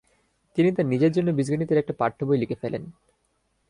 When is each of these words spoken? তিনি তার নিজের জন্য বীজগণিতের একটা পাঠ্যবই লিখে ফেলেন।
তিনি 0.57 0.69
তার 0.71 0.85
নিজের 0.85 1.11
জন্য 1.11 1.29
বীজগণিতের 1.31 1.81
একটা 1.81 1.93
পাঠ্যবই 1.93 2.37
লিখে 2.37 2.59
ফেলেন। 2.61 2.83